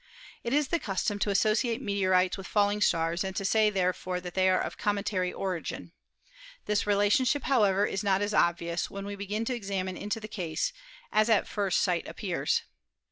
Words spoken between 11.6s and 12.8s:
sight appears.